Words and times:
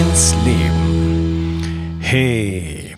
Ins 0.00 0.34
Leben. 0.46 1.98
Hey. 2.00 2.96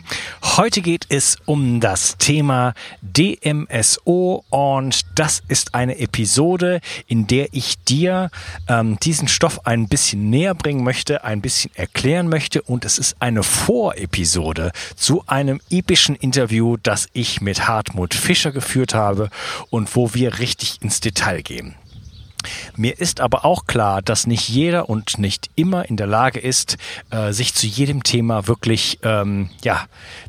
Heute 0.57 0.83
geht 0.83 1.07
es 1.09 1.37
um 1.47 1.81
das 1.81 2.17
Thema 2.17 2.75
DMSO 3.01 4.45
und 4.51 5.01
das 5.17 5.43
ist 5.49 5.75
eine 5.75 5.99
Episode, 5.99 6.81
in 7.09 7.27
der 7.27 7.49
ich 7.55 7.83
dir 7.83 8.31
ähm, 8.69 8.99
diesen 9.03 9.27
Stoff 9.27 9.67
ein 9.67 9.89
bisschen 9.89 10.31
näher 10.31 10.55
bringen 10.55 10.85
möchte, 10.85 11.25
ein 11.25 11.41
bisschen 11.41 11.75
erklären 11.75 12.29
möchte 12.29 12.63
und 12.63 12.85
es 12.85 12.99
ist 12.99 13.17
eine 13.19 13.43
Vorepisode 13.43 14.71
zu 14.95 15.25
einem 15.27 15.61
epischen 15.71 16.15
Interview, 16.15 16.77
das 16.81 17.09
ich 17.15 17.41
mit 17.41 17.67
Hartmut 17.67 18.15
Fischer 18.15 18.53
geführt 18.53 18.95
habe 18.95 19.29
und 19.71 19.97
wo 19.97 20.15
wir 20.15 20.39
richtig 20.39 20.81
ins 20.83 21.01
Detail 21.01 21.43
gehen. 21.43 21.75
Mir 22.77 22.99
ist 23.01 23.21
aber 23.21 23.45
auch 23.45 23.67
klar, 23.67 24.03
dass 24.03 24.27
nicht 24.27 24.49
jeder 24.49 24.89
und 24.89 25.19
nicht 25.19 25.51
immer 25.55 25.89
in 25.89 25.97
der 25.97 26.07
Lage 26.07 26.41
ist, 26.41 26.77
äh, 27.11 27.33
sich 27.33 27.55
zu 27.55 27.67
jedem 27.67 28.03
Thema 28.03 28.47
wirklich 28.47 28.99
ähm, 29.03 29.51
ja 29.65 29.87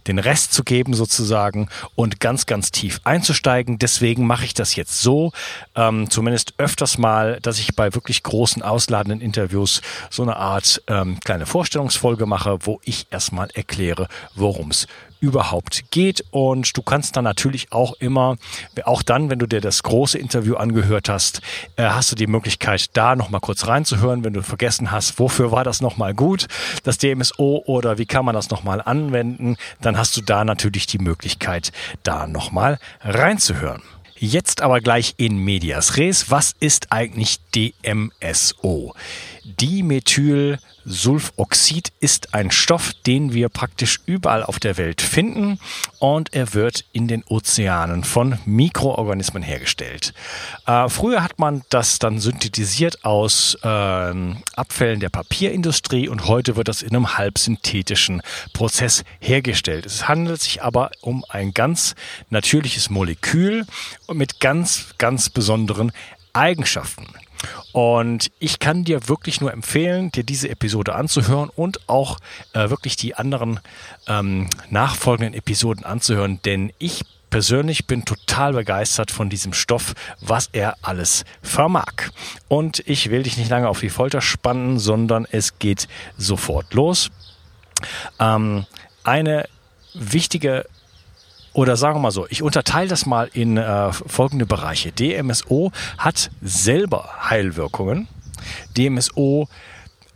den 0.07 0.19
Rest 0.19 0.53
zu 0.53 0.63
geben 0.63 0.93
sozusagen 0.93 1.69
und 1.95 2.19
ganz 2.19 2.45
ganz 2.45 2.71
tief 2.71 3.01
einzusteigen. 3.03 3.79
Deswegen 3.79 4.25
mache 4.27 4.45
ich 4.45 4.53
das 4.53 4.75
jetzt 4.75 5.01
so, 5.01 5.31
ähm, 5.75 6.09
zumindest 6.09 6.53
öfters 6.57 6.97
mal, 6.97 7.39
dass 7.41 7.59
ich 7.59 7.75
bei 7.75 7.93
wirklich 7.93 8.23
großen 8.23 8.61
ausladenden 8.61 9.21
Interviews 9.21 9.81
so 10.09 10.23
eine 10.23 10.35
Art 10.37 10.81
ähm, 10.87 11.19
kleine 11.19 11.45
Vorstellungsfolge 11.45 12.25
mache, 12.25 12.59
wo 12.61 12.79
ich 12.83 13.07
erstmal 13.11 13.49
erkläre, 13.53 14.07
worum 14.35 14.71
es 14.71 14.87
überhaupt 15.23 15.89
geht. 15.89 16.25
Und 16.31 16.75
du 16.75 16.81
kannst 16.81 17.15
dann 17.15 17.23
natürlich 17.23 17.71
auch 17.71 17.93
immer, 17.93 18.35
auch 18.83 19.01
dann, 19.01 19.29
wenn 19.29 19.39
du 19.39 19.47
dir 19.47 19.61
das 19.61 19.81
große 19.81 20.17
Interview 20.17 20.55
angehört 20.55 21.07
hast, 21.07 21.41
äh, 21.77 21.83
hast 21.83 22.11
du 22.11 22.15
die 22.15 22.27
Möglichkeit, 22.27 22.95
da 22.97 23.15
nochmal 23.15 23.39
kurz 23.39 23.65
reinzuhören, 23.65 24.25
wenn 24.25 24.33
du 24.33 24.43
vergessen 24.43 24.91
hast, 24.91 25.17
wofür 25.19 25.51
war 25.51 25.63
das 25.63 25.79
nochmal 25.79 26.13
gut, 26.13 26.47
das 26.83 26.97
DMSO 26.97 27.63
oder 27.65 27.97
wie 27.97 28.05
kann 28.05 28.25
man 28.25 28.35
das 28.35 28.49
nochmal 28.49 28.81
anwenden, 28.81 29.55
dann 29.79 29.97
hast 29.97 30.17
du 30.17 30.21
da 30.21 30.43
natürlich 30.43 30.87
die 30.87 30.99
Möglichkeit, 30.99 31.71
da 32.03 32.27
nochmal 32.27 32.77
reinzuhören. 33.01 33.81
Jetzt 34.17 34.61
aber 34.61 34.81
gleich 34.81 35.15
in 35.17 35.37
Medias 35.37 35.97
Res. 35.97 36.29
Was 36.31 36.53
ist 36.59 36.91
eigentlich 36.91 37.39
DMSO? 37.55 38.93
Dimethylsulfoxid 40.85 41.91
ist 41.99 42.33
ein 42.33 42.51
Stoff, 42.51 42.93
den 43.05 43.33
wir 43.33 43.49
praktisch 43.49 43.99
überall 44.05 44.43
auf 44.43 44.59
der 44.59 44.77
Welt 44.77 45.01
finden 45.01 45.59
und 45.99 46.33
er 46.33 46.53
wird 46.53 46.85
in 46.91 47.07
den 47.07 47.23
Ozeanen 47.23 48.03
von 48.03 48.37
Mikroorganismen 48.45 49.43
hergestellt. 49.43 50.13
Äh, 50.65 50.89
früher 50.89 51.23
hat 51.23 51.39
man 51.39 51.63
das 51.69 51.99
dann 51.99 52.19
synthetisiert 52.19 53.05
aus 53.05 53.57
äh, 53.63 53.67
Abfällen 53.67 54.99
der 54.99 55.09
Papierindustrie 55.09 56.09
und 56.09 56.27
heute 56.27 56.55
wird 56.55 56.67
das 56.67 56.81
in 56.81 56.95
einem 56.95 57.17
halbsynthetischen 57.17 58.21
Prozess 58.53 59.03
hergestellt. 59.19 59.85
Es 59.85 60.07
handelt 60.07 60.41
sich 60.41 60.63
aber 60.63 60.91
um 61.01 61.23
ein 61.29 61.53
ganz 61.53 61.95
natürliches 62.29 62.89
Molekül 62.89 63.65
mit 64.11 64.39
ganz, 64.39 64.95
ganz 64.97 65.29
besonderen 65.29 65.91
Eigenschaften. 66.33 67.07
Und 67.71 68.31
ich 68.39 68.59
kann 68.59 68.83
dir 68.83 69.07
wirklich 69.07 69.41
nur 69.41 69.51
empfehlen, 69.51 70.11
dir 70.11 70.23
diese 70.23 70.49
Episode 70.49 70.95
anzuhören 70.95 71.49
und 71.49 71.87
auch 71.89 72.19
äh, 72.53 72.69
wirklich 72.69 72.95
die 72.95 73.15
anderen 73.15 73.59
ähm, 74.07 74.49
nachfolgenden 74.69 75.33
Episoden 75.33 75.85
anzuhören, 75.85 76.39
denn 76.43 76.71
ich 76.77 77.03
persönlich 77.33 77.87
bin 77.87 78.05
total 78.05 78.53
begeistert 78.53 79.09
von 79.09 79.27
diesem 79.27 79.53
Stoff, 79.53 79.95
was 80.21 80.49
er 80.51 80.75
alles 80.83 81.25
vermag. 81.41 82.11
Und 82.47 82.87
ich 82.87 83.09
will 83.09 83.23
dich 83.23 83.37
nicht 83.37 83.49
lange 83.49 83.69
auf 83.69 83.79
die 83.79 83.89
Folter 83.89 84.21
spannen, 84.21 84.77
sondern 84.77 85.25
es 85.31 85.57
geht 85.57 85.87
sofort 86.15 86.75
los. 86.75 87.09
Ähm, 88.19 88.67
eine 89.03 89.49
wichtige 89.95 90.65
oder 91.53 91.77
sagen 91.77 91.95
wir 91.95 92.01
mal 92.01 92.11
so, 92.11 92.25
ich 92.29 92.41
unterteile 92.41 92.89
das 92.89 93.05
mal 93.05 93.29
in 93.33 93.57
äh, 93.57 93.93
folgende 93.93 94.45
Bereiche. 94.45 94.91
DMSO 94.91 95.71
hat 95.97 96.31
selber 96.41 97.29
Heilwirkungen. 97.29 98.07
DMSO 98.75 99.47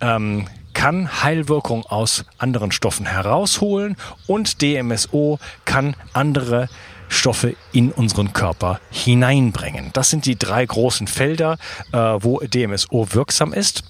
ähm, 0.01 0.47
kann 0.73 1.23
Heilwirkung 1.23 1.85
aus 1.85 2.25
anderen 2.37 2.71
Stoffen 2.71 3.05
herausholen 3.05 3.95
und 4.27 4.61
DMSO 4.61 5.39
kann 5.65 5.95
andere 6.13 6.69
Stoffe 7.09 7.55
in 7.71 7.91
unseren 7.91 8.33
Körper 8.33 8.79
hineinbringen. 8.91 9.91
Das 9.93 10.09
sind 10.09 10.25
die 10.25 10.37
drei 10.37 10.65
großen 10.65 11.07
Felder, 11.07 11.57
äh, 11.93 11.97
wo 11.97 12.39
DMSO 12.39 13.13
wirksam 13.13 13.53
ist. 13.53 13.83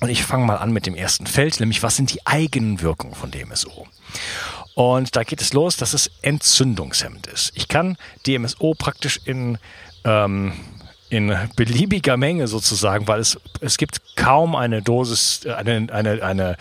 Und 0.00 0.10
ich 0.10 0.22
fange 0.22 0.46
mal 0.46 0.56
an 0.56 0.70
mit 0.70 0.86
dem 0.86 0.94
ersten 0.94 1.26
Feld, 1.26 1.60
nämlich 1.60 1.82
was 1.82 1.96
sind 1.96 2.12
die 2.12 2.24
Eigenwirkungen 2.26 3.14
von 3.14 3.30
DMSO? 3.30 3.86
Und 4.78 5.16
da 5.16 5.24
geht 5.24 5.40
es 5.40 5.54
los, 5.54 5.76
dass 5.76 5.92
es 5.92 6.08
entzündungshemmend 6.22 7.26
ist. 7.26 7.50
Ich 7.56 7.66
kann 7.66 7.96
DMSO 8.28 8.76
praktisch 8.78 9.18
in, 9.24 9.58
ähm, 10.04 10.52
in 11.08 11.36
beliebiger 11.56 12.16
Menge 12.16 12.46
sozusagen, 12.46 13.08
weil 13.08 13.18
es, 13.18 13.40
es 13.60 13.76
gibt 13.76 14.14
kaum 14.14 14.54
eine 14.54 14.80
Dosis, 14.80 15.44
eine, 15.46 15.92
eine, 15.92 16.22
eine 16.22 16.56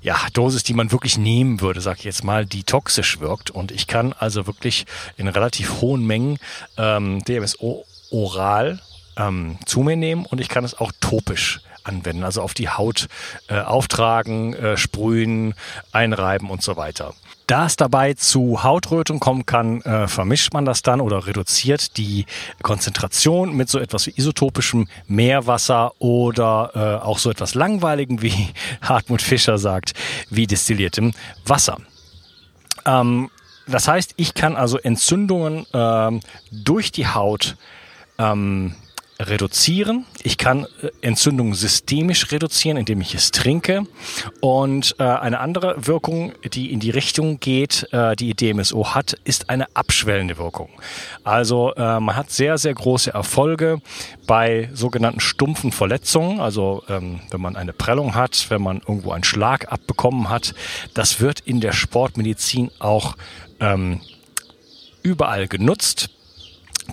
ja, 0.00 0.16
Dosis, 0.32 0.62
die 0.62 0.72
man 0.72 0.92
wirklich 0.92 1.18
nehmen 1.18 1.60
würde, 1.60 1.82
sag 1.82 1.98
ich 1.98 2.04
jetzt 2.04 2.24
mal, 2.24 2.46
die 2.46 2.64
toxisch 2.64 3.20
wirkt. 3.20 3.50
Und 3.50 3.70
ich 3.70 3.86
kann 3.86 4.14
also 4.18 4.46
wirklich 4.46 4.86
in 5.18 5.28
relativ 5.28 5.82
hohen 5.82 6.06
Mengen 6.06 6.38
ähm, 6.78 7.22
DMSO 7.24 7.84
oral 8.10 8.80
ähm, 9.18 9.58
zu 9.66 9.80
mir 9.80 9.96
nehmen 9.96 10.24
und 10.24 10.40
ich 10.40 10.48
kann 10.48 10.64
es 10.64 10.72
auch 10.72 10.92
topisch 11.02 11.60
anwenden, 11.84 12.24
also 12.24 12.40
auf 12.40 12.54
die 12.54 12.70
Haut 12.70 13.08
äh, 13.48 13.60
auftragen, 13.60 14.54
äh, 14.54 14.78
sprühen, 14.78 15.54
einreiben 15.92 16.48
und 16.48 16.62
so 16.62 16.78
weiter. 16.78 17.12
Da 17.48 17.64
es 17.64 17.76
dabei 17.76 18.12
zu 18.12 18.62
Hautrötung 18.62 19.20
kommen 19.20 19.46
kann, 19.46 19.80
äh, 19.80 20.06
vermischt 20.06 20.52
man 20.52 20.66
das 20.66 20.82
dann 20.82 21.00
oder 21.00 21.26
reduziert 21.26 21.96
die 21.96 22.26
Konzentration 22.62 23.56
mit 23.56 23.70
so 23.70 23.78
etwas 23.78 24.06
wie 24.06 24.12
isotopischem 24.14 24.86
Meerwasser 25.06 25.92
oder 25.98 26.70
äh, 26.74 27.02
auch 27.02 27.18
so 27.18 27.30
etwas 27.30 27.54
langweiligen, 27.54 28.20
wie 28.20 28.34
Hartmut 28.82 29.22
Fischer 29.22 29.56
sagt, 29.56 29.94
wie 30.28 30.46
destilliertem 30.46 31.14
Wasser. 31.46 31.78
Ähm, 32.84 33.30
das 33.66 33.88
heißt, 33.88 34.12
ich 34.16 34.34
kann 34.34 34.54
also 34.54 34.76
Entzündungen 34.76 35.64
äh, 35.72 36.20
durch 36.52 36.92
die 36.92 37.06
Haut 37.06 37.56
ähm, 38.18 38.74
reduzieren. 39.20 40.06
Ich 40.22 40.38
kann 40.38 40.66
äh, 40.82 40.90
Entzündungen 41.00 41.54
systemisch 41.54 42.30
reduzieren, 42.30 42.76
indem 42.76 43.00
ich 43.00 43.14
es 43.14 43.30
trinke. 43.30 43.84
Und 44.40 44.94
äh, 44.98 45.02
eine 45.02 45.40
andere 45.40 45.86
Wirkung, 45.86 46.32
die 46.52 46.72
in 46.72 46.80
die 46.80 46.90
Richtung 46.90 47.40
geht, 47.40 47.88
äh, 47.92 48.14
die 48.14 48.34
DMSO 48.34 48.94
hat, 48.94 49.16
ist 49.24 49.50
eine 49.50 49.66
abschwellende 49.74 50.38
Wirkung. 50.38 50.68
Also 51.24 51.74
äh, 51.74 52.00
man 52.00 52.16
hat 52.16 52.30
sehr, 52.30 52.58
sehr 52.58 52.74
große 52.74 53.12
Erfolge 53.12 53.80
bei 54.26 54.70
sogenannten 54.72 55.20
stumpfen 55.20 55.72
Verletzungen. 55.72 56.40
Also 56.40 56.84
ähm, 56.88 57.20
wenn 57.30 57.40
man 57.40 57.56
eine 57.56 57.72
Prellung 57.72 58.14
hat, 58.14 58.46
wenn 58.50 58.62
man 58.62 58.78
irgendwo 58.78 59.12
einen 59.12 59.24
Schlag 59.24 59.72
abbekommen 59.72 60.28
hat. 60.28 60.54
Das 60.94 61.20
wird 61.20 61.40
in 61.40 61.60
der 61.60 61.72
Sportmedizin 61.72 62.70
auch 62.78 63.16
ähm, 63.60 64.00
überall 65.02 65.48
genutzt. 65.48 66.10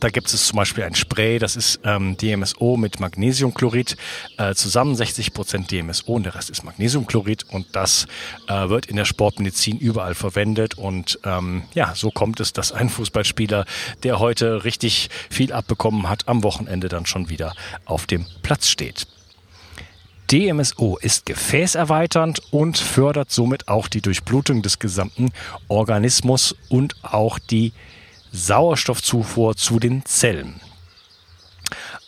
Da 0.02 0.10
gibt 0.10 0.28
es 0.28 0.48
zum 0.48 0.58
Beispiel 0.58 0.84
ein 0.84 0.94
Spray, 0.94 1.40
das 1.40 1.56
ist 1.56 1.80
ähm, 1.86 2.18
DMSO 2.18 2.76
mit 2.76 3.00
Magnesiumchlorid, 3.00 3.96
äh, 4.38 4.54
zusammen 4.54 4.94
60 4.94 5.34
Prozent 5.34 5.72
DMSO 5.72 6.14
und 6.14 6.24
der 6.24 6.36
Rest 6.36 6.50
ist 6.50 6.66
Magnesiumchlorid 6.66 7.46
und 7.50 7.68
das 7.72 8.06
äh, 8.48 8.68
wird 8.68 8.88
in 8.88 8.98
der 8.98 9.06
Sportmedizin 9.06 9.78
überall 9.78 10.14
verwendet 10.14 10.78
und 10.78 11.18
ähm, 11.24 11.64
ja, 11.74 11.94
so 11.96 12.12
kommt 12.12 12.42
es, 12.42 12.52
dass 12.52 12.74
ein 12.74 12.90
Fußballspieler, 12.90 13.66
der 14.04 14.20
heute 14.20 14.66
richtig 14.66 15.10
viel 15.30 15.54
abbekommen 15.54 16.10
hat, 16.10 16.28
am 16.28 16.44
Wochenende 16.44 16.90
dann 16.90 17.06
schon 17.06 17.30
wieder 17.30 17.54
auf 17.86 18.06
dem 18.06 18.26
Platz 18.42 18.68
steht. 18.68 19.08
DMSO 20.30 20.98
ist 20.98 21.26
gefäßerweiternd 21.26 22.42
und 22.52 22.78
fördert 22.78 23.32
somit 23.32 23.70
auch 23.70 23.88
die 23.88 24.02
Durchblutung 24.02 24.62
des 24.62 24.80
gesamten 24.80 25.32
Organismus 25.70 26.54
und 26.68 26.96
auch 27.04 27.40
die 27.40 27.72
Sauerstoffzufuhr 28.36 29.56
zu 29.56 29.80
den 29.80 30.06
Zellen. 30.06 30.60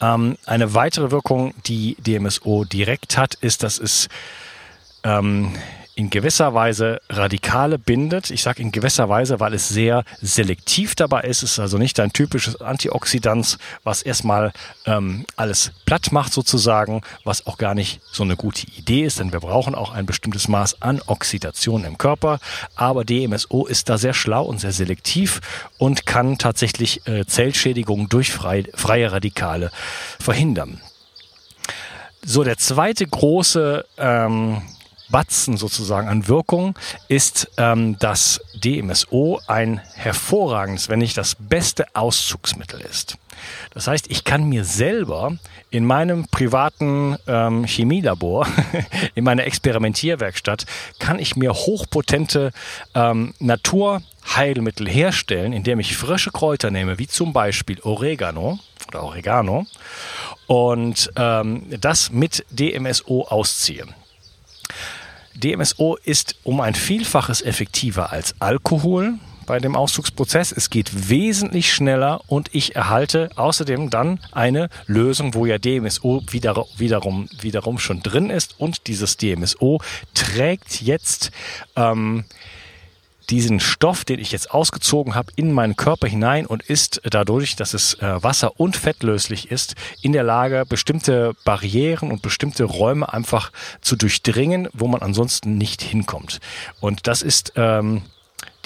Ähm, 0.02 0.38
eine 0.46 0.74
weitere 0.74 1.12
Wirkung, 1.12 1.54
die 1.66 1.96
DMSO 2.00 2.66
direkt 2.66 3.18
hat, 3.18 3.34
ist, 3.36 3.64
dass 3.64 3.80
es 3.80 4.10
ähm, 5.04 5.56
in 5.98 6.12
gewisser 6.12 6.54
Weise 6.54 7.02
Radikale 7.10 7.80
bindet. 7.80 8.30
Ich 8.30 8.44
sage 8.44 8.62
in 8.62 8.72
gewisser 8.72 9.10
Weise, 9.10 9.40
weil 9.40 9.56
es 9.56 9.68
sehr 9.68 10.04
selektiv 10.22 10.94
dabei 10.94 11.22
ist. 11.22 11.42
Es 11.42 11.54
ist 11.54 11.60
also 11.60 11.80
nicht 11.80 12.00
ein 12.00 12.14
typisches 12.14 12.62
Antioxidant, 12.62 13.58
was 13.84 14.04
erstmal 14.04 14.54
ähm, 14.86 15.26
alles 15.36 15.72
platt 15.88 16.12
macht 16.12 16.34
sozusagen, 16.34 17.02
was 17.24 17.48
auch 17.48 17.58
gar 17.58 17.74
nicht 17.74 18.00
so 18.12 18.22
eine 18.22 18.36
gute 18.36 18.68
Idee 18.78 19.06
ist, 19.06 19.20
denn 19.20 19.34
wir 19.34 19.40
brauchen 19.40 19.74
auch 19.74 19.92
ein 19.92 20.06
bestimmtes 20.06 20.48
Maß 20.48 20.84
an 20.84 21.02
Oxidation 21.08 21.84
im 21.84 21.98
Körper. 21.98 22.40
Aber 22.76 23.04
DMSO 23.04 23.66
ist 23.66 23.90
da 23.90 23.98
sehr 23.98 24.14
schlau 24.14 24.46
und 24.46 24.62
sehr 24.62 24.74
selektiv 24.74 25.42
und 25.80 26.06
kann 26.06 26.38
tatsächlich 26.38 27.08
äh, 27.08 27.26
Zellschädigung 27.26 28.08
durch 28.08 28.32
frei, 28.32 28.66
freie 28.76 29.12
Radikale 29.12 29.72
verhindern. 30.20 30.80
So, 32.24 32.44
der 32.44 32.58
zweite 32.58 33.08
große 33.08 33.86
ähm, 33.98 34.62
Batzen 35.10 35.58
sozusagen 35.58 36.08
an 36.08 36.28
Wirkung 36.28 36.78
ist 37.08 37.50
ähm, 37.58 37.98
das 38.00 38.42
DMSO 38.56 39.40
ein 39.48 39.82
hervorragendes, 39.96 40.90
wenn 40.90 41.00
nicht 41.00 41.18
das 41.18 41.36
beste 41.36 41.86
Auszugsmittel 41.94 42.82
ist. 42.82 43.18
Das 43.74 43.88
heißt, 43.88 44.10
ich 44.10 44.24
kann 44.24 44.50
mir 44.50 44.64
selber 44.64 45.38
in 45.70 45.86
meinem 45.86 46.28
privaten 46.28 47.18
ähm, 47.28 47.66
Chemielabor, 47.66 48.48
in 49.16 49.24
meiner 49.24 49.46
Experimentierwerkstatt, 49.46 50.66
kann 51.00 51.20
ich 51.20 51.36
mir 51.36 51.54
hochpotente 51.54 52.52
ähm, 52.96 53.34
Naturheilmittel 53.40 54.90
herstellen, 54.90 55.54
indem 55.54 55.80
ich 55.80 55.96
frische 55.96 56.32
Kräuter 56.32 56.72
nehme, 56.72 57.00
wie 57.00 57.08
zum 57.08 57.34
Beispiel 57.34 57.80
Oregano 57.82 58.60
oder 58.88 59.04
Oregano 59.04 59.66
und 60.48 61.12
ähm, 61.16 61.66
das 61.80 62.12
mit 62.12 62.46
DMSO 62.50 63.28
ausziehe. 63.30 63.86
DMSO 65.38 65.98
ist 66.04 66.36
um 66.44 66.62
ein 66.62 66.74
Vielfaches 66.74 67.42
effektiver 67.42 68.12
als 68.12 68.36
Alkohol 68.40 69.14
bei 69.46 69.60
dem 69.60 69.76
Auszugsprozess. 69.76 70.52
Es 70.52 70.70
geht 70.70 71.10
wesentlich 71.10 71.72
schneller 71.72 72.22
und 72.28 72.50
ich 72.54 72.76
erhalte 72.76 73.30
außerdem 73.36 73.90
dann 73.90 74.20
eine 74.32 74.70
Lösung, 74.88 75.36
wo 75.36 75.46
ja 75.46 75.60
DMSO 75.60 76.24
wieder, 76.30 76.66
wiederum, 76.78 77.30
wiederum 77.40 77.78
schon 77.78 78.02
drin 78.02 78.30
ist 78.30 78.60
und 78.60 78.88
dieses 78.88 79.18
DMSO 79.18 79.80
trägt 80.14 80.82
jetzt 80.82 81.32
ähm, 81.76 82.26
diesen 83.30 83.60
Stoff, 83.60 84.06
den 84.06 84.20
ich 84.20 84.32
jetzt 84.32 84.52
ausgezogen 84.52 85.16
habe, 85.16 85.32
in 85.36 85.52
meinen 85.52 85.76
Körper 85.76 86.08
hinein 86.08 86.46
und 86.46 86.64
ist 86.64 87.02
dadurch, 87.04 87.56
dass 87.56 87.74
es 87.74 87.96
äh, 87.96 88.24
wasser- 88.24 88.60
und 88.60 88.78
fettlöslich 88.78 89.52
ist, 89.52 89.76
in 90.02 90.14
der 90.14 90.24
Lage, 90.24 90.64
bestimmte 90.68 91.34
Barrieren 91.44 92.12
und 92.12 92.22
bestimmte 92.22 92.64
Räume 92.64 93.12
einfach 93.12 93.52
zu 93.82 93.96
durchdringen, 93.96 94.70
wo 94.74 94.88
man 94.88 95.02
ansonsten 95.02 95.58
nicht 95.58 95.82
hinkommt. 95.82 96.40
Und 96.80 97.08
das 97.08 97.22
ist 97.22 97.54
ähm, 97.56 98.04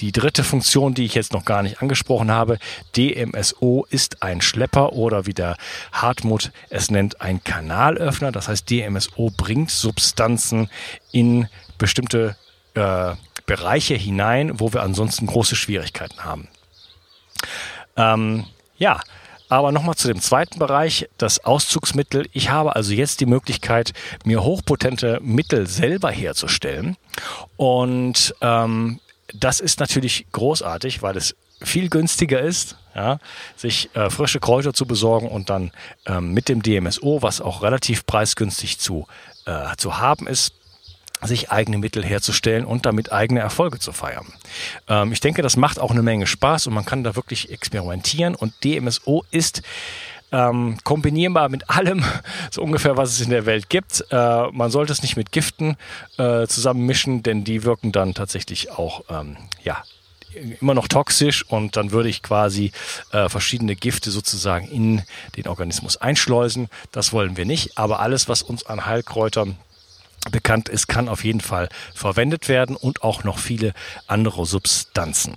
die 0.00 0.12
dritte 0.12 0.42
Funktion, 0.42 0.94
die 0.94 1.04
ich 1.04 1.14
jetzt 1.14 1.32
noch 1.32 1.44
gar 1.44 1.62
nicht 1.62 1.80
angesprochen 1.80 2.30
habe, 2.30 2.58
DMSO 2.96 3.86
ist 3.88 4.22
ein 4.22 4.40
Schlepper 4.40 4.92
oder 4.92 5.26
wie 5.26 5.34
der 5.34 5.56
Hartmut 5.92 6.50
es 6.70 6.90
nennt, 6.90 7.20
ein 7.20 7.42
Kanalöffner. 7.44 8.32
Das 8.32 8.48
heißt, 8.48 8.68
DMSO 8.68 9.30
bringt 9.36 9.70
Substanzen 9.70 10.68
in 11.12 11.48
bestimmte 11.78 12.36
äh, 12.74 13.14
Bereiche 13.46 13.94
hinein, 13.94 14.60
wo 14.60 14.72
wir 14.72 14.82
ansonsten 14.82 15.26
große 15.26 15.56
Schwierigkeiten 15.56 16.24
haben. 16.24 16.48
Ähm, 17.96 18.44
ja, 18.76 19.00
aber 19.48 19.70
nochmal 19.70 19.96
zu 19.96 20.08
dem 20.08 20.20
zweiten 20.20 20.58
Bereich, 20.58 21.08
das 21.18 21.44
Auszugsmittel. 21.44 22.26
Ich 22.32 22.48
habe 22.48 22.74
also 22.74 22.94
jetzt 22.94 23.20
die 23.20 23.26
Möglichkeit, 23.26 23.92
mir 24.24 24.42
hochpotente 24.42 25.20
Mittel 25.22 25.66
selber 25.66 26.10
herzustellen. 26.10 26.96
Und 27.56 28.34
ähm, 28.40 28.98
das 29.34 29.60
ist 29.60 29.78
natürlich 29.78 30.26
großartig, 30.32 31.02
weil 31.02 31.18
es 31.18 31.36
viel 31.60 31.90
günstiger 31.90 32.40
ist, 32.40 32.76
ja, 32.94 33.18
sich 33.56 33.94
äh, 33.94 34.08
frische 34.08 34.40
Kräuter 34.40 34.72
zu 34.72 34.86
besorgen 34.86 35.28
und 35.28 35.50
dann 35.50 35.70
ähm, 36.06 36.32
mit 36.32 36.48
dem 36.48 36.62
DMSO, 36.62 37.22
was 37.22 37.40
auch 37.40 37.62
relativ 37.62 38.06
preisgünstig 38.06 38.78
zu, 38.78 39.06
äh, 39.44 39.76
zu 39.76 39.98
haben 39.98 40.26
ist, 40.26 40.54
sich 41.22 41.50
eigene 41.50 41.78
Mittel 41.78 42.04
herzustellen 42.04 42.64
und 42.64 42.86
damit 42.86 43.12
eigene 43.12 43.40
Erfolge 43.40 43.78
zu 43.78 43.92
feiern. 43.92 44.26
Ähm, 44.88 45.12
ich 45.12 45.20
denke, 45.20 45.42
das 45.42 45.56
macht 45.56 45.78
auch 45.78 45.90
eine 45.90 46.02
Menge 46.02 46.26
Spaß 46.26 46.66
und 46.66 46.74
man 46.74 46.84
kann 46.84 47.04
da 47.04 47.16
wirklich 47.16 47.50
experimentieren 47.50 48.34
und 48.34 48.52
DMSO 48.64 49.24
ist 49.30 49.62
ähm, 50.32 50.78
kombinierbar 50.82 51.48
mit 51.48 51.70
allem, 51.70 52.02
so 52.50 52.62
ungefähr, 52.62 52.96
was 52.96 53.10
es 53.10 53.20
in 53.20 53.30
der 53.30 53.46
Welt 53.46 53.68
gibt. 53.68 54.04
Äh, 54.10 54.46
man 54.50 54.70
sollte 54.70 54.92
es 54.92 55.02
nicht 55.02 55.16
mit 55.16 55.30
Giften 55.30 55.76
äh, 56.16 56.46
zusammenmischen, 56.46 57.22
denn 57.22 57.44
die 57.44 57.64
wirken 57.64 57.92
dann 57.92 58.14
tatsächlich 58.14 58.70
auch, 58.70 59.04
ähm, 59.10 59.36
ja, 59.62 59.82
immer 60.60 60.72
noch 60.72 60.88
toxisch 60.88 61.44
und 61.46 61.76
dann 61.76 61.92
würde 61.92 62.08
ich 62.08 62.22
quasi 62.22 62.72
äh, 63.12 63.28
verschiedene 63.28 63.76
Gifte 63.76 64.10
sozusagen 64.10 64.66
in 64.66 65.02
den 65.36 65.46
Organismus 65.46 65.98
einschleusen. 65.98 66.68
Das 66.90 67.12
wollen 67.12 67.36
wir 67.36 67.44
nicht, 67.44 67.76
aber 67.76 68.00
alles, 68.00 68.30
was 68.30 68.40
uns 68.40 68.64
an 68.64 68.86
Heilkräutern 68.86 69.58
bekannt 70.30 70.68
ist, 70.68 70.86
kann 70.86 71.08
auf 71.08 71.24
jeden 71.24 71.40
Fall 71.40 71.68
verwendet 71.94 72.48
werden 72.48 72.76
und 72.76 73.02
auch 73.02 73.24
noch 73.24 73.38
viele 73.38 73.74
andere 74.06 74.46
Substanzen. 74.46 75.34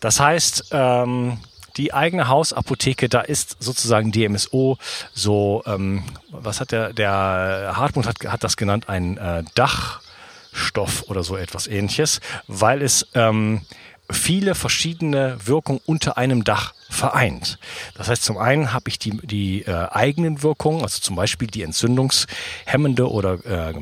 Das 0.00 0.20
heißt, 0.20 0.68
ähm, 0.70 1.38
die 1.76 1.94
eigene 1.94 2.28
Hausapotheke, 2.28 3.08
da 3.08 3.20
ist 3.20 3.56
sozusagen 3.60 4.10
DMSO 4.10 4.78
so, 5.14 5.62
ähm, 5.66 6.04
was 6.30 6.60
hat 6.60 6.72
der, 6.72 6.92
der 6.92 7.74
Hartmut 7.76 8.06
hat, 8.06 8.16
hat 8.26 8.44
das 8.44 8.56
genannt, 8.56 8.88
ein 8.88 9.16
äh, 9.16 9.44
Dachstoff 9.54 11.04
oder 11.08 11.22
so 11.22 11.36
etwas 11.36 11.66
ähnliches, 11.66 12.20
weil 12.48 12.82
es 12.82 13.06
ähm, 13.14 13.62
viele 14.10 14.54
verschiedene 14.54 15.36
Wirkungen 15.44 15.80
unter 15.86 16.16
einem 16.16 16.44
Dach 16.44 16.74
vereint. 16.88 17.58
Das 17.94 18.08
heißt, 18.08 18.24
zum 18.24 18.38
einen 18.38 18.72
habe 18.72 18.88
ich 18.88 18.98
die, 18.98 19.18
die 19.22 19.62
äh, 19.62 19.88
eigenen 19.90 20.42
Wirkungen, 20.42 20.82
also 20.82 21.00
zum 21.00 21.16
Beispiel 21.16 21.48
die 21.48 21.62
entzündungshemmende 21.62 23.10
oder 23.10 23.44
äh, 23.44 23.74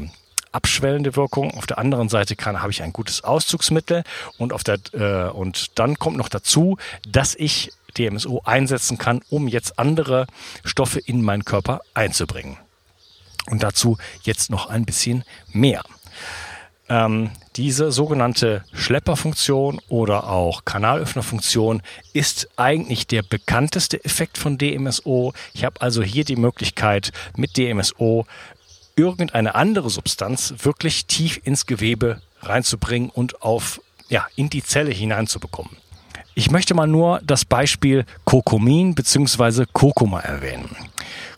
abschwellende 0.52 1.16
Wirkung. 1.16 1.52
Auf 1.56 1.66
der 1.66 1.78
anderen 1.78 2.08
Seite 2.08 2.34
kann, 2.34 2.62
habe 2.62 2.72
ich 2.72 2.82
ein 2.82 2.92
gutes 2.92 3.22
Auszugsmittel 3.22 4.02
und 4.38 4.52
auf 4.52 4.64
der 4.64 4.78
äh, 4.92 5.30
und 5.30 5.78
dann 5.78 5.98
kommt 5.98 6.16
noch 6.16 6.28
dazu, 6.28 6.78
dass 7.06 7.34
ich 7.34 7.72
DMSO 7.98 8.42
einsetzen 8.44 8.98
kann, 8.98 9.20
um 9.30 9.48
jetzt 9.48 9.78
andere 9.78 10.26
Stoffe 10.64 10.98
in 10.98 11.22
meinen 11.22 11.44
Körper 11.44 11.80
einzubringen. 11.94 12.58
Und 13.48 13.62
dazu 13.62 13.96
jetzt 14.22 14.50
noch 14.50 14.68
ein 14.68 14.84
bisschen 14.84 15.24
mehr. 15.52 15.82
Ähm, 16.88 17.30
diese 17.56 17.90
sogenannte 17.90 18.64
Schlepperfunktion 18.72 19.80
oder 19.88 20.28
auch 20.28 20.64
Kanalöffnerfunktion 20.64 21.82
ist 22.12 22.48
eigentlich 22.56 23.06
der 23.06 23.22
bekannteste 23.22 24.04
Effekt 24.04 24.38
von 24.38 24.56
DMSO. 24.56 25.32
Ich 25.52 25.64
habe 25.64 25.80
also 25.80 26.02
hier 26.02 26.24
die 26.24 26.36
Möglichkeit, 26.36 27.12
mit 27.36 27.56
DMSO 27.56 28.26
irgendeine 28.94 29.54
andere 29.54 29.90
Substanz 29.90 30.54
wirklich 30.62 31.06
tief 31.06 31.40
ins 31.44 31.66
Gewebe 31.66 32.20
reinzubringen 32.40 33.10
und 33.10 33.42
auf, 33.42 33.80
ja, 34.08 34.26
in 34.36 34.48
die 34.48 34.62
Zelle 34.62 34.90
hineinzubekommen. 34.90 35.76
Ich 36.34 36.50
möchte 36.50 36.74
mal 36.74 36.86
nur 36.86 37.20
das 37.24 37.44
Beispiel 37.44 38.04
Kokomin 38.24 38.94
bzw. 38.94 39.64
Kurkuma 39.72 40.20
erwähnen. 40.20 40.76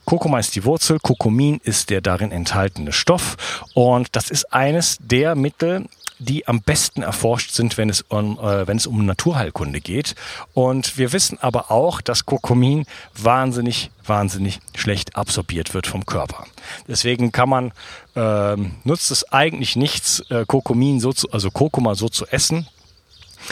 Kurkuma 0.08 0.38
ist 0.38 0.56
die 0.56 0.64
Wurzel, 0.64 0.98
Kokomin 1.00 1.60
ist 1.64 1.90
der 1.90 2.00
darin 2.00 2.32
enthaltene 2.32 2.94
Stoff 2.94 3.36
und 3.74 4.08
das 4.12 4.30
ist 4.30 4.54
eines 4.54 4.96
der 5.02 5.34
Mittel, 5.34 5.84
die 6.18 6.48
am 6.48 6.62
besten 6.62 7.02
erforscht 7.02 7.50
sind, 7.50 7.76
wenn 7.76 7.90
es 7.90 8.00
um, 8.08 8.38
äh, 8.38 8.66
wenn 8.66 8.78
es 8.78 8.86
um 8.86 9.04
Naturheilkunde 9.04 9.82
geht. 9.82 10.14
Und 10.54 10.96
wir 10.96 11.12
wissen 11.12 11.36
aber 11.42 11.70
auch, 11.70 12.00
dass 12.00 12.24
Kurkumin 12.24 12.86
wahnsinnig, 13.18 13.90
wahnsinnig 14.02 14.60
schlecht 14.74 15.14
absorbiert 15.14 15.74
wird 15.74 15.86
vom 15.86 16.06
Körper. 16.06 16.46
Deswegen 16.88 17.30
kann 17.30 17.50
man, 17.50 17.72
äh, 18.16 18.56
nutzt 18.84 19.10
es 19.10 19.30
eigentlich 19.30 19.76
nichts, 19.76 20.20
äh, 20.30 20.46
Kurkumin 20.46 21.00
so 21.00 21.12
zu, 21.12 21.30
also 21.32 21.50
Kurkuma 21.50 21.94
so 21.94 22.08
zu 22.08 22.24
essen, 22.28 22.66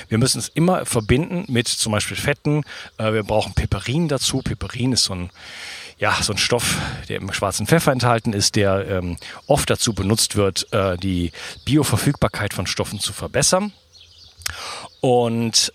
wir 0.09 0.19
müssen 0.19 0.39
es 0.39 0.49
immer 0.49 0.85
verbinden 0.85 1.45
mit 1.49 1.69
zum 1.69 1.93
Beispiel 1.93 2.17
Fetten. 2.17 2.65
Äh, 2.99 3.13
wir 3.13 3.23
brauchen 3.23 3.55
Piperin 3.55 4.09
dazu. 4.09 4.43
Piperin 4.43 4.93
ist 4.93 5.05
so 5.05 5.15
ein 5.15 5.31
ja, 5.99 6.17
so 6.23 6.33
ein 6.33 6.39
Stoff, 6.39 6.77
der 7.09 7.17
im 7.17 7.33
schwarzen 7.33 7.67
Pfeffer 7.67 7.93
enthalten 7.93 8.33
ist, 8.33 8.57
der 8.57 8.87
ähm, 8.89 9.17
oft 9.47 9.71
dazu 9.71 9.95
benutzt 9.95 10.37
wird, 10.37 10.73
äh, 10.73 10.97
die 10.97 11.33
Bioverfügbarkeit 11.65 12.53
von 12.53 12.67
Stoffen 12.67 13.01
zu 13.01 13.13
verbessern. 13.13 13.73
Und 15.01 15.73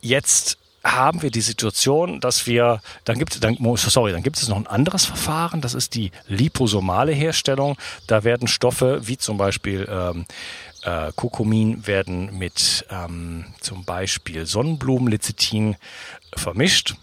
jetzt 0.00 0.58
haben 0.84 1.22
wir 1.22 1.30
die 1.30 1.40
Situation, 1.40 2.20
dass 2.20 2.46
wir, 2.46 2.80
dann 3.04 3.18
gibt, 3.18 3.42
dann, 3.42 3.56
sorry, 3.76 4.12
dann 4.12 4.22
gibt 4.22 4.36
es 4.36 4.48
noch 4.48 4.56
ein 4.56 4.66
anderes 4.66 5.04
Verfahren, 5.04 5.60
das 5.60 5.74
ist 5.74 5.94
die 5.94 6.12
liposomale 6.28 7.12
Herstellung. 7.12 7.76
Da 8.06 8.24
werden 8.24 8.46
Stoffe 8.46 9.00
wie 9.02 9.16
zum 9.16 9.36
Beispiel 9.36 9.88
ähm, 9.90 10.26
äh, 10.82 11.10
Kokomin 11.16 11.86
werden 11.86 12.38
mit 12.38 12.86
ähm, 12.90 13.46
zum 13.60 13.84
Beispiel 13.84 14.46
Sonnenblumenlecithin 14.46 15.76
vermischt 16.36 16.94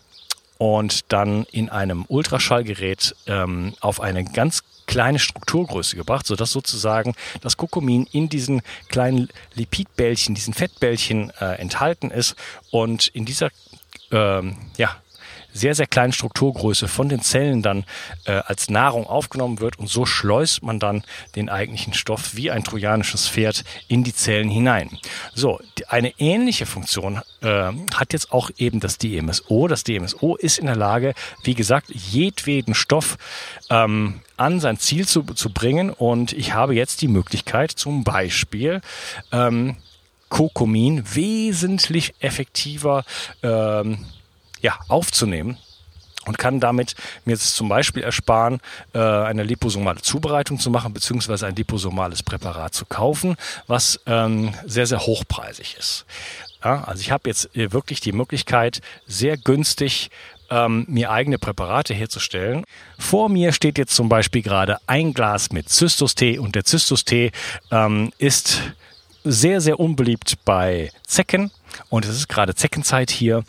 und 0.63 1.11
dann 1.11 1.43
in 1.51 1.67
einem 1.67 2.05
Ultraschallgerät 2.07 3.13
ähm, 3.27 3.73
auf 3.81 3.99
eine 3.99 4.23
ganz 4.23 4.63
kleine 4.87 5.19
Strukturgröße 5.19 5.97
gebracht, 5.97 6.25
sodass 6.25 6.51
sozusagen 6.51 7.15
das 7.41 7.57
Kokomin 7.57 8.07
in 8.13 8.29
diesen 8.29 8.61
kleinen 8.87 9.27
Lipidbällchen, 9.55 10.35
diesen 10.35 10.53
Fettbällchen 10.53 11.33
äh, 11.41 11.55
enthalten 11.55 12.11
ist. 12.11 12.37
Und 12.71 13.07
in 13.07 13.25
dieser 13.25 13.49
ähm, 14.11 14.55
ja, 14.77 14.95
sehr, 15.53 15.75
sehr 15.75 15.87
kleinen 15.87 16.13
Strukturgröße 16.13 16.87
von 16.87 17.09
den 17.09 17.21
Zellen 17.21 17.61
dann 17.61 17.85
äh, 18.25 18.33
als 18.33 18.69
Nahrung 18.69 19.07
aufgenommen 19.07 19.59
wird 19.59 19.79
und 19.79 19.87
so 19.87 20.05
schleust 20.05 20.63
man 20.63 20.79
dann 20.79 21.03
den 21.35 21.49
eigentlichen 21.49 21.93
Stoff 21.93 22.35
wie 22.35 22.51
ein 22.51 22.63
trojanisches 22.63 23.29
Pferd 23.29 23.63
in 23.87 24.03
die 24.03 24.13
Zellen 24.13 24.49
hinein. 24.49 24.89
So, 25.33 25.59
eine 25.87 26.13
ähnliche 26.19 26.65
Funktion 26.65 27.21
äh, 27.41 27.71
hat 27.93 28.13
jetzt 28.13 28.31
auch 28.31 28.49
eben 28.57 28.79
das 28.79 28.97
DMSO. 28.97 29.67
Das 29.67 29.83
DMSO 29.83 30.35
ist 30.35 30.57
in 30.57 30.65
der 30.65 30.75
Lage, 30.75 31.13
wie 31.43 31.53
gesagt, 31.53 31.89
jedweden 31.89 32.73
Stoff 32.73 33.17
ähm, 33.69 34.21
an 34.37 34.59
sein 34.59 34.77
Ziel 34.77 35.07
zu, 35.07 35.23
zu 35.23 35.51
bringen 35.51 35.89
und 35.89 36.33
ich 36.33 36.53
habe 36.53 36.73
jetzt 36.75 37.01
die 37.01 37.07
Möglichkeit, 37.07 37.71
zum 37.71 38.03
Beispiel 38.03 38.81
ähm, 39.31 39.77
Kokomin 40.29 41.03
wesentlich 41.13 42.15
effektiver 42.19 43.05
ähm, 43.43 43.99
ja, 44.63 44.79
aufzunehmen 44.87 45.57
und 46.25 46.37
kann 46.37 46.59
damit 46.59 46.95
mir 47.25 47.33
jetzt 47.33 47.55
zum 47.55 47.69
Beispiel 47.69 48.01
ersparen, 48.01 48.59
äh, 48.93 48.99
eine 48.99 49.43
liposomale 49.43 50.01
Zubereitung 50.01 50.57
zu 50.57 50.71
machen, 50.71 50.93
beziehungsweise 50.93 51.45
ein 51.45 51.55
liposomales 51.55 52.23
Präparat 52.23 52.73
zu 52.73 52.85
kaufen, 52.85 53.35
was 53.67 53.99
ähm, 54.07 54.53
sehr, 54.65 54.87
sehr 54.87 55.01
hochpreisig 55.01 55.75
ist. 55.77 56.05
Also 56.61 57.01
ich 57.01 57.11
habe 57.11 57.29
jetzt 57.29 57.53
äh, 57.57 57.73
wirklich 57.73 57.99
die 57.99 58.13
Möglichkeit, 58.13 58.79
sehr 59.05 59.35
günstig 59.35 60.09
ähm, 60.49 60.85
mir 60.87 61.11
eigene 61.11 61.37
Präparate 61.37 61.93
herzustellen. 61.93 62.63
Vor 62.97 63.27
mir 63.27 63.51
steht 63.51 63.77
jetzt 63.77 63.93
zum 63.93 64.07
Beispiel 64.07 64.41
gerade 64.41 64.77
ein 64.87 65.13
Glas 65.13 65.51
mit 65.51 65.67
Zystus-Tee 65.67 66.39
und 66.39 66.55
der 66.55 66.63
Zystus-Tee 66.63 67.31
ähm, 67.69 68.13
ist 68.17 68.61
sehr, 69.23 69.61
sehr 69.61 69.79
unbeliebt 69.79 70.35
bei 70.45 70.91
Zecken. 71.05 71.51
Und 71.89 72.05
es 72.05 72.15
ist 72.15 72.29
gerade 72.29 72.53
Zeckenzeit 72.53 73.09
hier 73.09 73.43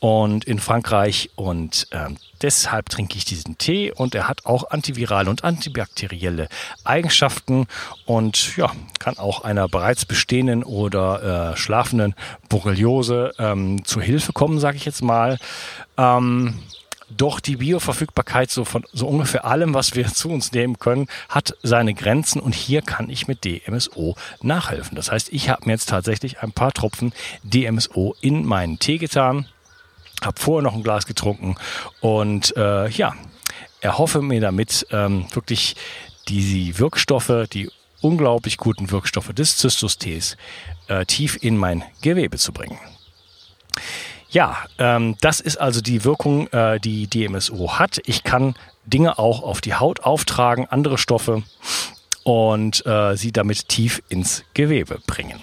und 0.00 0.44
in 0.44 0.58
Frankreich 0.58 1.30
und 1.36 1.86
äh, 1.90 2.08
deshalb 2.42 2.88
trinke 2.88 3.16
ich 3.16 3.24
diesen 3.24 3.58
Tee 3.58 3.92
und 3.92 4.14
er 4.14 4.28
hat 4.28 4.46
auch 4.46 4.70
antivirale 4.70 5.30
und 5.30 5.44
antibakterielle 5.44 6.48
Eigenschaften 6.84 7.66
und 8.04 8.56
ja, 8.56 8.72
kann 8.98 9.18
auch 9.18 9.42
einer 9.42 9.68
bereits 9.68 10.04
bestehenden 10.04 10.64
oder 10.64 11.52
äh, 11.52 11.56
schlafenden 11.56 12.14
Borreliose 12.48 13.32
ähm, 13.38 13.84
zu 13.84 14.00
Hilfe 14.00 14.32
kommen, 14.32 14.58
sage 14.58 14.76
ich 14.76 14.84
jetzt 14.84 15.02
mal. 15.02 15.38
Ähm, 15.96 16.58
doch 17.10 17.40
die 17.40 17.56
Bioverfügbarkeit 17.56 18.50
so 18.50 18.64
von 18.64 18.84
so 18.92 19.06
ungefähr 19.06 19.44
allem, 19.44 19.74
was 19.74 19.94
wir 19.94 20.06
zu 20.12 20.30
uns 20.30 20.52
nehmen 20.52 20.78
können, 20.78 21.08
hat 21.28 21.56
seine 21.62 21.94
Grenzen 21.94 22.40
und 22.40 22.54
hier 22.54 22.82
kann 22.82 23.10
ich 23.10 23.28
mit 23.28 23.44
DMSO 23.44 24.16
nachhelfen. 24.42 24.96
Das 24.96 25.10
heißt, 25.10 25.32
ich 25.32 25.48
habe 25.48 25.62
mir 25.66 25.72
jetzt 25.72 25.88
tatsächlich 25.88 26.40
ein 26.40 26.52
paar 26.52 26.72
Tropfen 26.72 27.12
DMSO 27.42 28.14
in 28.20 28.44
meinen 28.44 28.78
Tee 28.78 28.98
getan, 28.98 29.46
habe 30.22 30.38
vorher 30.40 30.62
noch 30.62 30.74
ein 30.74 30.82
Glas 30.82 31.06
getrunken 31.06 31.56
und 32.00 32.56
äh, 32.56 32.88
ja, 32.88 33.14
erhoffe 33.80 34.22
mir 34.22 34.40
damit 34.40 34.86
ähm, 34.90 35.26
wirklich 35.32 35.76
die 36.28 36.78
Wirkstoffe, 36.78 37.46
die 37.52 37.70
unglaublich 38.00 38.58
guten 38.58 38.90
Wirkstoffe 38.90 39.32
des 39.32 39.56
Zystus-Tees 39.56 40.36
äh, 40.88 41.04
tief 41.06 41.38
in 41.40 41.56
mein 41.56 41.84
Gewebe 42.00 42.38
zu 42.38 42.52
bringen. 42.52 42.78
Ja, 44.30 44.58
ähm, 44.78 45.16
das 45.20 45.40
ist 45.40 45.56
also 45.56 45.80
die 45.80 46.04
Wirkung, 46.04 46.48
äh, 46.48 46.78
die 46.80 47.06
DMSO 47.06 47.78
hat. 47.78 48.00
Ich 48.04 48.24
kann 48.24 48.54
Dinge 48.84 49.18
auch 49.18 49.42
auf 49.42 49.60
die 49.60 49.74
Haut 49.74 50.00
auftragen, 50.00 50.66
andere 50.66 50.98
Stoffe 50.98 51.42
und 52.24 52.84
äh, 52.84 53.16
sie 53.16 53.32
damit 53.32 53.68
tief 53.68 54.02
ins 54.08 54.44
Gewebe 54.52 55.00
bringen. 55.06 55.40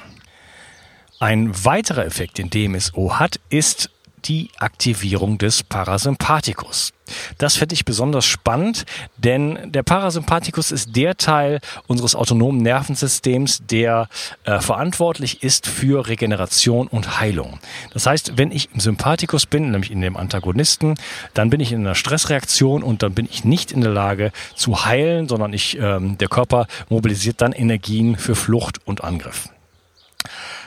Ein 1.19 1.65
weiterer 1.65 2.05
Effekt, 2.05 2.37
den 2.37 2.49
DMSO 2.49 3.17
hat, 3.17 3.39
ist 3.49 3.89
die 4.27 4.49
Aktivierung 4.57 5.37
des 5.37 5.63
Parasympathikus. 5.63 6.91
Das 7.37 7.55
finde 7.55 7.75
ich 7.75 7.85
besonders 7.85 8.25
spannend, 8.25 8.85
denn 9.17 9.71
der 9.71 9.83
Parasympathikus 9.83 10.71
ist 10.71 10.95
der 10.95 11.17
Teil 11.17 11.59
unseres 11.87 12.15
autonomen 12.15 12.61
Nervensystems, 12.61 13.61
der 13.67 14.09
äh, 14.43 14.59
verantwortlich 14.59 15.43
ist 15.43 15.67
für 15.67 16.07
Regeneration 16.07 16.87
und 16.87 17.19
Heilung. 17.19 17.59
Das 17.93 18.07
heißt, 18.07 18.37
wenn 18.37 18.51
ich 18.51 18.69
im 18.73 18.79
Sympathikus 18.79 19.45
bin, 19.45 19.71
nämlich 19.71 19.91
in 19.91 20.01
dem 20.01 20.17
Antagonisten, 20.17 20.95
dann 21.35 21.49
bin 21.49 21.59
ich 21.59 21.71
in 21.71 21.81
einer 21.81 21.95
Stressreaktion 21.95 22.81
und 22.81 23.03
dann 23.03 23.13
bin 23.13 23.27
ich 23.29 23.43
nicht 23.43 23.71
in 23.71 23.81
der 23.81 23.91
Lage 23.91 24.31
zu 24.55 24.85
heilen, 24.85 25.27
sondern 25.27 25.53
ich, 25.53 25.77
ähm, 25.79 26.17
der 26.17 26.27
Körper 26.27 26.65
mobilisiert 26.89 27.41
dann 27.41 27.51
Energien 27.51 28.17
für 28.17 28.35
Flucht 28.35 28.79
und 28.85 29.03
Angriff. 29.03 29.49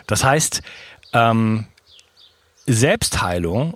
Das 0.07 0.23
heißt, 0.23 0.63
ähm, 1.13 1.67
Selbstheilung 2.69 3.75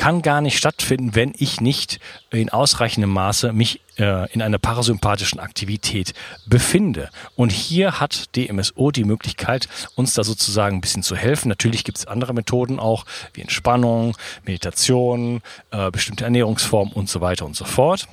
kann 0.00 0.22
gar 0.22 0.40
nicht 0.40 0.56
stattfinden, 0.56 1.14
wenn 1.14 1.34
ich 1.36 1.60
nicht 1.60 2.00
in 2.30 2.48
ausreichendem 2.48 3.10
Maße 3.10 3.52
mich 3.52 3.82
äh, 3.98 4.32
in 4.32 4.40
einer 4.40 4.58
parasympathischen 4.58 5.38
Aktivität 5.38 6.14
befinde. 6.46 7.10
Und 7.36 7.52
hier 7.52 8.00
hat 8.00 8.34
DMSO 8.34 8.92
die 8.92 9.04
Möglichkeit, 9.04 9.68
uns 9.96 10.14
da 10.14 10.24
sozusagen 10.24 10.78
ein 10.78 10.80
bisschen 10.80 11.02
zu 11.02 11.16
helfen. 11.16 11.50
Natürlich 11.50 11.84
gibt 11.84 11.98
es 11.98 12.06
andere 12.06 12.32
Methoden 12.32 12.80
auch, 12.80 13.04
wie 13.34 13.42
Entspannung, 13.42 14.16
Meditation, 14.46 15.42
äh, 15.70 15.90
bestimmte 15.90 16.24
Ernährungsformen 16.24 16.94
und 16.94 17.10
so 17.10 17.20
weiter 17.20 17.44
und 17.44 17.54
so 17.54 17.66
fort. 17.66 18.08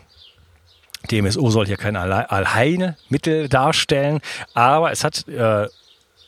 DMSO 1.10 1.50
soll 1.52 1.68
hier 1.68 1.78
kein 1.78 1.96
Allheilmittel 1.96 3.48
darstellen, 3.48 4.20
aber 4.54 4.92
es 4.92 5.06
hat 5.06 5.26
äh, 5.30 5.68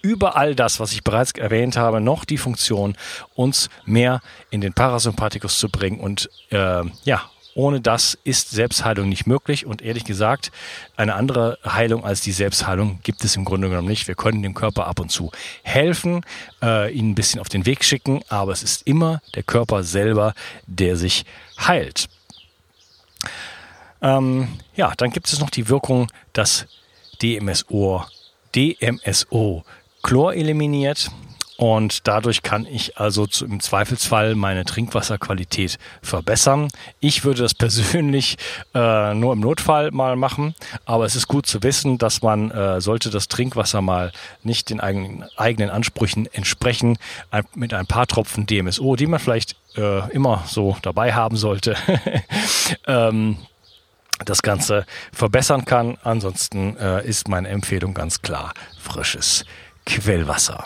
über 0.01 0.35
all 0.35 0.55
das, 0.55 0.79
was 0.79 0.91
ich 0.91 1.03
bereits 1.03 1.31
erwähnt 1.31 1.77
habe, 1.77 2.01
noch 2.01 2.25
die 2.25 2.37
Funktion, 2.37 2.95
uns 3.35 3.69
mehr 3.85 4.21
in 4.49 4.61
den 4.61 4.73
Parasympathikus 4.73 5.59
zu 5.59 5.69
bringen. 5.69 5.99
Und 5.99 6.29
äh, 6.51 6.83
ja, 7.03 7.29
ohne 7.55 7.81
das 7.81 8.17
ist 8.23 8.51
Selbstheilung 8.51 9.09
nicht 9.09 9.27
möglich. 9.27 9.65
Und 9.65 9.81
ehrlich 9.81 10.05
gesagt, 10.05 10.51
eine 10.95 11.15
andere 11.15 11.57
Heilung 11.65 12.05
als 12.05 12.21
die 12.21 12.31
Selbstheilung 12.31 12.99
gibt 13.03 13.23
es 13.25 13.35
im 13.35 13.43
Grunde 13.43 13.69
genommen 13.69 13.87
nicht. 13.87 14.07
Wir 14.07 14.15
können 14.15 14.43
dem 14.43 14.53
Körper 14.53 14.87
ab 14.87 14.99
und 14.99 15.09
zu 15.09 15.31
helfen, 15.63 16.25
äh, 16.61 16.89
ihn 16.93 17.11
ein 17.11 17.15
bisschen 17.15 17.41
auf 17.41 17.49
den 17.49 17.65
Weg 17.65 17.83
schicken, 17.83 18.21
aber 18.29 18.51
es 18.51 18.63
ist 18.63 18.87
immer 18.87 19.21
der 19.35 19.43
Körper 19.43 19.83
selber, 19.83 20.33
der 20.67 20.95
sich 20.95 21.25
heilt. 21.59 22.07
Ähm, 24.01 24.47
ja, 24.75 24.93
dann 24.95 25.09
gibt 25.09 25.27
es 25.27 25.39
noch 25.39 25.49
die 25.49 25.67
Wirkung, 25.67 26.07
dass 26.31 26.65
DMSO, 27.21 28.05
DMSO 28.55 29.65
Chlor 30.01 30.33
eliminiert 30.33 31.11
und 31.59 32.07
dadurch 32.07 32.41
kann 32.41 32.65
ich 32.65 32.97
also 32.97 33.27
im 33.41 33.59
Zweifelsfall 33.59 34.35
meine 34.35 34.63
Trinkwasserqualität 34.63 35.77
verbessern. 36.01 36.69
Ich 37.01 37.25
würde 37.25 37.41
das 37.41 37.53
persönlich 37.65 38.37
äh, 38.73 39.13
nur 39.13 39.33
im 39.33 39.41
Notfall 39.41 39.91
mal 39.91 40.15
machen, 40.15 40.55
aber 40.85 41.03
es 41.03 41.17
ist 41.17 41.27
gut 41.27 41.47
zu 41.47 41.61
wissen, 41.61 41.97
dass 41.97 42.21
man, 42.21 42.49
äh, 42.51 42.79
sollte 42.79 43.09
das 43.09 43.27
Trinkwasser 43.27 43.81
mal 43.81 44.13
nicht 44.41 44.69
den 44.69 44.79
eigenen, 44.79 45.25
eigenen 45.35 45.69
Ansprüchen 45.69 46.29
entsprechen, 46.31 46.97
ein, 47.29 47.43
mit 47.55 47.73
ein 47.73 47.87
paar 47.87 48.07
Tropfen 48.07 48.45
DMSO, 48.45 48.95
die 48.95 49.07
man 49.07 49.19
vielleicht 49.19 49.57
äh, 49.75 50.09
immer 50.13 50.45
so 50.47 50.77
dabei 50.81 51.13
haben 51.13 51.35
sollte, 51.35 51.75
ähm, 52.87 53.37
das 54.23 54.41
Ganze 54.41 54.85
verbessern 55.11 55.65
kann. 55.65 55.97
Ansonsten 56.03 56.77
äh, 56.77 57.05
ist 57.05 57.27
meine 57.27 57.49
Empfehlung 57.49 57.93
ganz 57.93 58.21
klar 58.21 58.53
frisches 58.79 59.43
Quellwasser. 59.89 60.65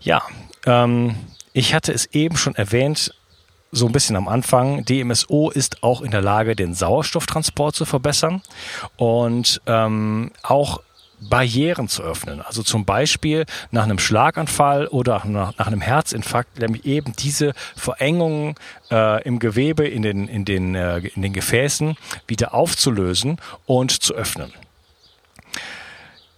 Ja, 0.00 0.22
ähm, 0.66 1.14
ich 1.52 1.74
hatte 1.74 1.92
es 1.92 2.06
eben 2.06 2.36
schon 2.36 2.54
erwähnt, 2.54 3.14
so 3.70 3.86
ein 3.86 3.92
bisschen 3.92 4.16
am 4.16 4.28
Anfang. 4.28 4.84
DMSO 4.84 5.50
ist 5.50 5.82
auch 5.82 6.02
in 6.02 6.10
der 6.10 6.20
Lage, 6.20 6.54
den 6.54 6.74
Sauerstofftransport 6.74 7.74
zu 7.74 7.84
verbessern 7.86 8.42
und 8.96 9.62
ähm, 9.66 10.30
auch 10.42 10.80
Barrieren 11.28 11.88
zu 11.88 12.02
öffnen. 12.02 12.40
Also 12.40 12.62
zum 12.62 12.84
Beispiel 12.84 13.46
nach 13.70 13.84
einem 13.84 13.98
Schlaganfall 13.98 14.88
oder 14.88 15.22
nach, 15.24 15.56
nach 15.56 15.66
einem 15.68 15.80
Herzinfarkt, 15.80 16.58
nämlich 16.58 16.84
eben 16.84 17.14
diese 17.16 17.52
Verengungen 17.76 18.56
äh, 18.90 19.22
im 19.22 19.38
Gewebe, 19.38 19.86
in 19.86 20.02
den, 20.02 20.26
in, 20.26 20.44
den, 20.44 20.74
äh, 20.74 20.98
in 20.98 21.22
den 21.22 21.32
Gefäßen 21.32 21.96
wieder 22.26 22.54
aufzulösen 22.54 23.38
und 23.66 24.02
zu 24.02 24.14
öffnen. 24.14 24.52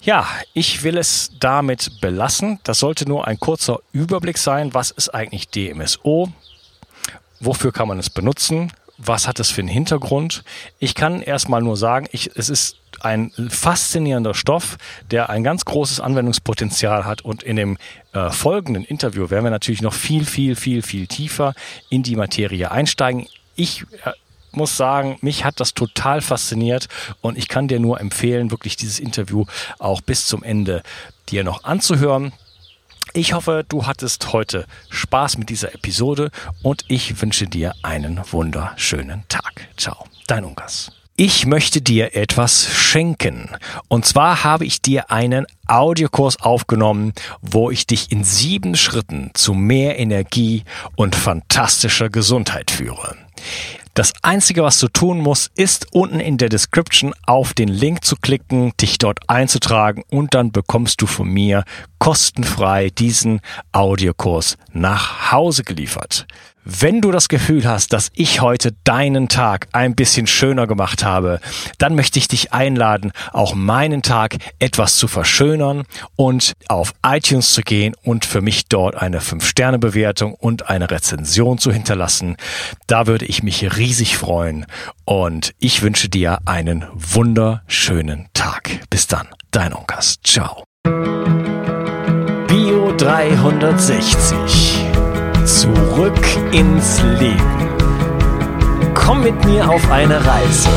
Ja, 0.05 0.29
ich 0.53 0.83
will 0.83 0.99
es 0.99 1.31
damit 1.41 1.99
belassen. 2.03 2.61
Das 2.63 2.79
sollte 2.79 3.09
nur 3.09 3.27
ein 3.27 3.41
kurzer 3.41 3.81
Überblick 3.93 4.37
sein. 4.37 4.75
Was 4.75 4.91
ist 4.91 5.09
eigentlich 5.09 5.49
DMSO? 5.49 6.31
Wofür 7.41 7.73
kann 7.73 7.89
man 7.89 7.99
es 7.99 8.11
benutzen? 8.11 8.71
Was 8.99 9.27
hat 9.27 9.41
es 9.41 9.51
für 9.51 9.63
einen 9.63 9.69
Hintergrund? 9.69 10.45
Ich 10.79 10.95
kann 10.95 11.23
erstmal 11.23 11.63
nur 11.63 11.79
sagen, 11.79 12.07
ich, 12.13 12.31
es 12.37 12.51
ist 12.51 12.77
ein 13.01 13.33
faszinierender 13.49 14.35
Stoff, 14.35 14.77
der 15.11 15.31
ein 15.31 15.43
ganz 15.43 15.65
großes 15.65 16.01
Anwendungspotenzial 16.01 17.07
hat. 17.07 17.23
Und 17.23 17.43
in 17.43 17.57
dem 17.57 17.79
äh, 18.13 18.31
folgenden 18.31 18.85
Interview 18.85 19.31
werden 19.31 19.45
wir 19.45 19.51
natürlich 19.51 19.81
noch 19.81 19.95
viel, 19.95 20.27
viel, 20.27 20.55
viel, 20.55 20.83
viel 20.83 21.07
tiefer 21.07 21.55
in 21.89 22.03
die 22.03 22.17
Materie 22.17 22.71
einsteigen 22.71 23.27
ich 23.57 23.83
äh, 24.05 24.11
muss 24.57 24.77
sagen, 24.77 25.19
mich 25.21 25.45
hat 25.45 25.61
das 25.61 25.75
total 25.75 26.21
fasziniert 26.21 26.89
und 27.21 27.39
ich 27.39 27.49
kann 27.49 27.69
dir 27.69 27.81
nur 27.81 28.01
empfehlen, 28.01 28.51
wirklich 28.51 28.77
dieses 28.77 28.99
Interview 28.99 29.45
auch 29.79 30.01
bis 30.01 30.27
zum 30.27 30.43
Ende 30.43 30.83
dir 31.29 31.45
noch 31.45 31.65
anzuhören. 31.65 32.33
Ich 33.13 33.33
hoffe, 33.33 33.65
du 33.69 33.87
hattest 33.87 34.33
heute 34.33 34.67
Spaß 34.91 35.39
mit 35.39 35.49
dieser 35.49 35.75
Episode 35.75 36.31
und 36.63 36.85
ich 36.89 37.21
wünsche 37.21 37.47
dir 37.47 37.75
einen 37.83 38.21
wunderschönen 38.33 39.23
Tag. 39.29 39.69
Ciao, 39.77 40.07
dein 40.27 40.45
Unkas. 40.45 40.91
Ich 41.17 41.47
möchte 41.47 41.81
dir 41.81 42.17
etwas 42.17 42.67
schenken. 42.67 43.49
Und 43.87 44.05
zwar 44.05 44.43
habe 44.43 44.65
ich 44.65 44.83
dir 44.83 45.13
einen 45.13 45.47
Audiokurs 45.67 46.41
aufgenommen, 46.41 47.13
wo 47.43 47.71
ich 47.71 47.87
dich 47.87 48.11
in 48.13 48.25
sieben 48.25 48.75
Schritten 48.77 49.31
zu 49.35 49.55
mehr 49.55 49.99
Energie 49.99 50.65
und 50.97 51.15
fantastischer 51.15 52.11
Gesundheit 52.11 52.71
führe. 52.71 53.17
Das 53.95 54.13
Einzige, 54.23 54.65
was 54.65 54.81
du 54.81 54.89
tun 54.89 55.21
musst, 55.21 55.53
ist 55.55 55.87
unten 55.93 56.19
in 56.19 56.37
der 56.37 56.49
Description 56.49 57.15
auf 57.27 57.55
den 57.55 57.69
Link 57.69 58.05
zu 58.05 58.17
klicken, 58.17 58.73
dich 58.81 58.99
dort 58.99 59.21
einzutragen 59.29 60.03
und 60.11 60.35
dann 60.35 60.51
bekommst 60.51 61.01
du 61.01 61.07
von 61.07 61.29
mir 61.29 61.63
kostenfrei 62.01 62.91
diesen 62.91 63.41
Audiokurs 63.71 64.59
nach 64.73 65.31
Hause 65.31 65.63
geliefert. 65.63 66.27
Wenn 66.67 67.03
du 67.03 67.13
das 67.13 67.29
Gefühl 67.29 67.69
hast, 67.69 67.93
dass 67.93 68.11
ich 68.15 68.41
heute 68.41 68.73
deinen 68.85 69.29
Tag 69.29 69.69
ein 69.73 69.95
bisschen 69.95 70.27
schöner 70.27 70.67
gemacht 70.67 71.05
habe, 71.05 71.39
dann 71.77 71.95
möchte 71.95 72.19
ich 72.19 72.27
dich 72.27 72.55
einladen, 72.55 73.13
auch 73.33 73.55
meinen 73.55 74.01
Tag 74.01 74.39
etwas 74.59 74.97
zu 74.97 75.07
verschönern 75.07 75.54
und 76.17 76.53
auf 76.69 76.93
iTunes 77.05 77.53
zu 77.53 77.63
gehen 77.63 77.95
und 78.03 78.25
für 78.25 78.41
mich 78.41 78.67
dort 78.69 78.97
eine 78.97 79.21
5-Sterne-Bewertung 79.21 80.35
und 80.35 80.69
eine 80.69 80.91
Rezension 80.91 81.59
zu 81.59 81.73
hinterlassen. 81.73 82.37
Da 82.87 83.07
würde 83.07 83.27
ich 83.27 83.43
mich 83.43 83.77
riesig 83.77 84.17
freuen 84.17 84.67
und 85.05 85.55
ich 85.59 85.83
wünsche 85.83 86.09
dir 86.09 86.39
einen 86.45 86.87
wunderschönen 86.95 88.29
Tag. 88.35 88.81
Bis 88.91 89.07
dann, 89.07 89.29
dein 89.51 89.75
Onkas. 89.75 90.19
Ciao. 90.23 90.65
Bio 92.49 92.93
360 92.97 94.85
Zurück 95.45 96.27
ins 96.53 97.03
Leben. 97.21 97.69
Komm 98.95 99.25
mit 99.25 99.45
mir 99.45 99.69
auf 99.69 99.91
eine 99.91 100.17
Reise. 100.17 100.71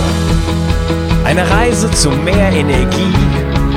Eine 1.24 1.50
Reise 1.50 1.90
zu 1.92 2.10
mehr 2.10 2.52
Energie 2.52 3.14